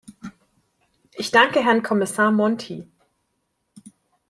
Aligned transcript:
Ich 1.13 1.29
danke 1.29 1.63
Herrn 1.63 1.83
Kommissar 1.83 2.31
Monti. 2.31 2.87